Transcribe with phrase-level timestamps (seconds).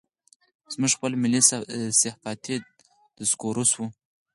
[0.73, 1.41] زموږ خپل ملي
[2.01, 2.55] صحافتي
[3.17, 3.81] ډسکورس و.